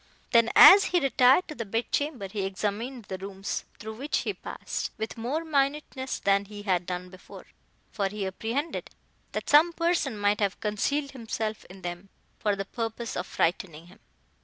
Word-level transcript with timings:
Then, 0.31 0.49
as 0.55 0.85
he 0.85 0.99
retired 0.99 1.47
to 1.47 1.53
the 1.53 1.63
bed 1.63 1.91
chamber, 1.91 2.27
he 2.27 2.41
examined 2.43 3.05
the 3.05 3.19
rooms 3.19 3.65
through 3.77 3.97
which 3.97 4.17
he 4.21 4.33
passed, 4.33 4.89
with 4.97 5.15
more 5.15 5.45
minuteness 5.45 6.17
than 6.17 6.45
he 6.45 6.63
had 6.63 6.87
done 6.87 7.11
before, 7.11 7.45
for 7.91 8.07
he 8.09 8.25
apprehended 8.25 8.89
that 9.33 9.47
some 9.47 9.73
person 9.73 10.17
might 10.17 10.39
have 10.39 10.59
concealed 10.59 11.11
himself 11.11 11.65
in 11.65 11.83
them, 11.83 12.09
for 12.39 12.55
the 12.55 12.65
purpose 12.65 13.15
of 13.15 13.27
frightening 13.27 13.85
him. 13.93 13.99